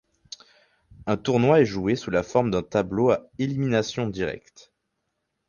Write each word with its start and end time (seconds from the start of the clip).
Un 1.05 1.15
tournoi 1.15 1.61
est 1.61 1.65
joué 1.65 1.95
sous 1.95 2.09
la 2.09 2.23
forme 2.23 2.49
d’un 2.49 2.63
tableau 2.63 3.11
à 3.11 3.29
élimination 3.37 4.07
directe. 4.07 4.73